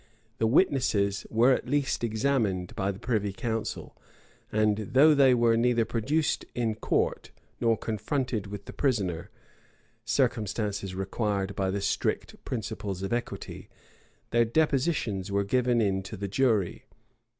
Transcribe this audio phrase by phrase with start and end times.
[0.39, 3.95] The witnesses were at least examined by the privy council;
[4.51, 9.29] and though they were neither produced in court, nor confronted with the prisoner,
[10.03, 13.69] (circumstances required by the strict principles of equity,)
[14.31, 16.85] their depositions were given in to the jury.